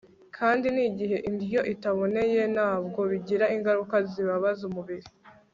[0.37, 5.07] kandi n'igihe indyo itaboneye, na bwo bigira ingaruka zibabaza umubiri